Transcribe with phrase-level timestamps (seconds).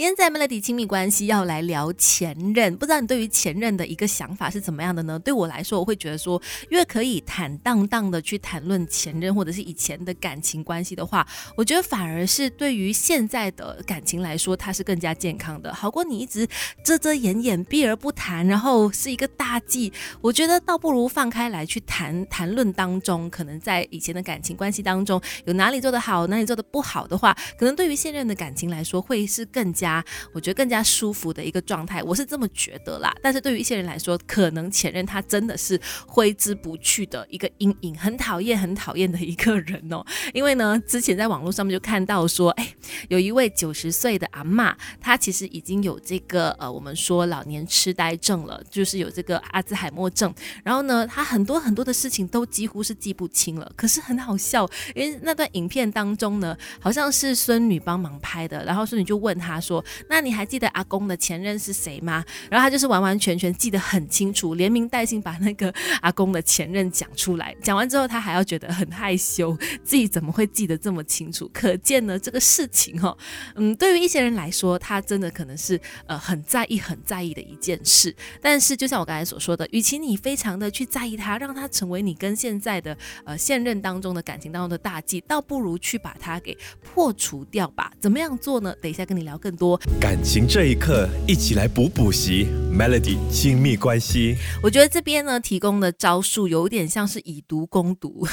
[0.00, 5.18] 今天在 Melody 亲密关系要来聊前任，不知道你对于前任的一个想法是怎么样的呢？
[5.18, 16.48] 对我来说，我会觉得说，越可以坦荡荡的去谈论前任或者是以前的感情关系的话，我觉得反而是对于现在的感情来说，它是更加健康的，好过你一直
[16.82, 19.92] 遮遮掩掩、避而不谈，然后是一个大忌。
[20.22, 29.89] 我觉得倒不如放开来去谈谈论当中，可能在以前的感情关系当中有哪里做得好，哪里做得不好的话，可能对于现任的感情来说，会是更加。
[30.32, 33.12] 我觉得更加舒服的一个状态，我是这么觉得啦。
[33.22, 40.04] 但是对于一些人来说，可能前任他真的是挥之不去的一个阴影，很讨厌、很讨厌的一个人哦。
[40.34, 42.74] 因为呢，之前在网络上面就看到说，哎，
[43.08, 50.32] 有一位九十岁的阿妈，她其实已经有这个呃，我们说老年痴呆症了，就是有这个阿兹海默症。
[50.62, 53.72] 然后呢，她很多很多的事情都几乎是记不清了。
[53.76, 59.79] 可是很好笑，因为那段影片当中呢，好像是孙女帮忙拍的，然后孙女就问她说。
[60.08, 62.24] 那你还记得阿公的前任是谁吗？
[62.50, 67.54] 然后他就是完完全全记得很清楚，连名带姓把那个阿公的前任讲出来。
[67.62, 71.50] 讲完之后，他还要觉得很害羞，自己怎么会记得这么清楚？
[71.52, 73.16] 可见呢，这个事情哦，
[73.56, 78.14] 嗯，对于一些人来说，他真的可能是呃很在意、很在意的一件事。
[78.40, 87.92] 但是，就像我刚才所说的，与其你非常的去在意他，让他成为你跟现在的呃现任当中的感情当中的大忌，倒不如去把它给破除掉吧。
[88.00, 88.74] 怎么样做呢？
[88.80, 89.78] 等一下跟你聊更多。
[90.00, 92.48] 感情这一刻，一起来补补习。
[92.72, 98.26] Melody 亲密关系，我觉得这边呢提供的招数有点像是以毒攻毒。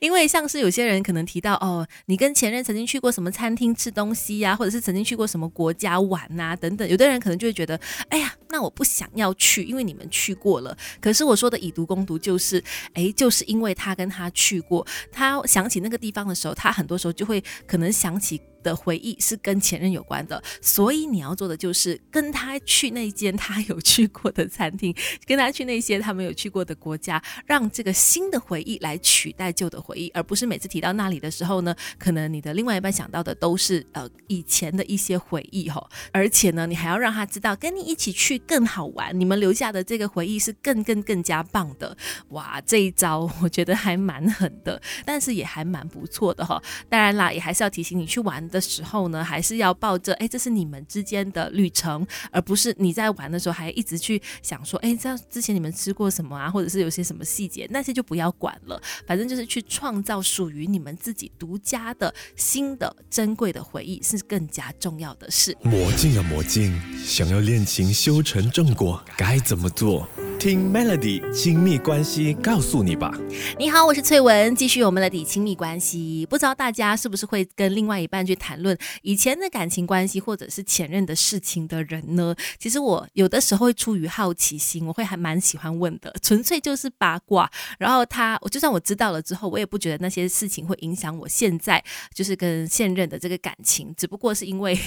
[0.00, 6.88] 因为像是有些人可能提到哦，你跟前任曾经去过什么餐厅吃东西呀，或者是曾经去过什么国家玩呐，等等。
[6.88, 10.76] 有的人可能就会觉得，哎呀，那我不想要去，因为你们去过了。
[11.00, 12.62] 可是我说的以毒攻毒，就是，
[12.94, 20.40] 哎，就是因为他跟他去过，他想起那个地方的时候，他很多时候就会可能想起的回忆是跟前任有关的。
[20.62, 24.94] 所以你要做的就是跟他去那间他有去过的餐厅，
[25.26, 29.52] 跟他去那些他没有去过的国家，让这个新的回忆来取代。
[29.56, 41.96] 旧的回忆，而不是每次提到那里的时候呢，可能你的另外一半想到的都是呃以前的一些回忆哈，而且呢，你还要让他知道跟你一起去更好玩，你们留下的这个回忆是更更更加棒的。
[42.28, 46.62] 哇，这一招我觉得还蛮狠的，但是也还蛮不错的哈。
[46.88, 59.45] 当然啦，也还是要提醒你去玩的时候呢，还是要抱着哎，这是你们之间的旅程，而不是你在玩的时候还一直去想说哎，这样之前你们吃过什么啊，或者是有些什么细节，那些就不要管了，反正就是。
[59.46, 65.56] 去创造属于你们自己独家的新的珍贵的回忆，是更加重要的事。
[65.62, 70.08] 魔镜啊魔镜，想要恋情修成正果，该怎么做？
[70.38, 73.10] 听 Melody 亲密关系告诉你吧。
[73.58, 76.26] 你好，我是翠文，继续我们的底亲密关系。
[76.28, 82.34] 不知道大家是不是会跟另外一半去谈论以前的感情关系，或者是前任的事情的人呢？
[82.58, 87.50] 其实我有的时候会出于好奇心，我会还蛮喜欢问的，纯粹就是八卦。
[87.78, 91.82] 然后他，我就算我知道了之后，我也不觉得那些事情会影响我现在
[92.14, 94.78] 就是跟现任的这个感情，只不过是因为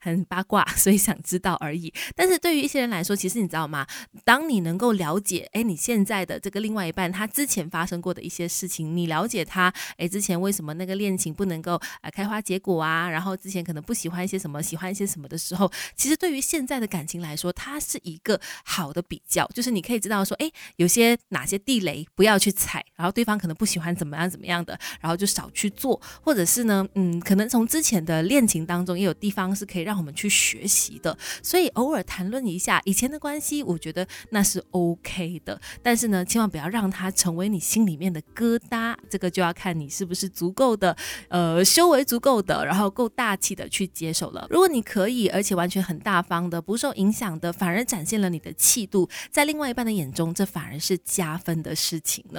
[0.00, 1.92] 很八卦，所以想知道而已。
[2.16, 3.86] 但是对于一些人来说，其实你知道吗？
[4.24, 13.10] 当你能能够了解，哎，你现在的这个另外一半，他之前发生过的一些事情，你了解他，哎，之前为什么那个恋情不能够呃开花结果啊？
[13.10, 34.62] 然后之前可能不喜欢一些什么，喜欢一些什么的时候，其实对于现在的感情来说，它是一个好的比较，就是你可以知道说，哎，有些哪些地雷不要去踩，然后对方可能不喜欢怎么样怎么样的，然后就少去做，或者是呢，嗯，可能从之前的恋情当中也有地方是可以让我们去学习的，所以偶尔谈论一下以前的关系，我觉得那是。
[34.70, 38.94] OK 的，但是呢，千万不要让它成为你心里面的疙瘩。
[39.08, 40.96] 这个就要看你是不是足够的，
[41.28, 44.46] 呃，修为足够的，然后够大气的去接受了。
[44.50, 52.36] 如果你可以，而且完全很大方的，不受影响的，反而展现了你的气度，在另外一半的眼中，这反而是加分的事情了。